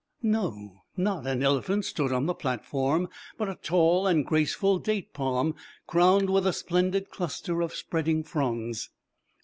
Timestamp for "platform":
2.33-3.07